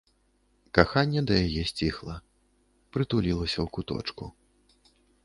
[0.77, 2.15] Каханне да яе сціхла,
[2.97, 4.25] прытулілася ў куточку.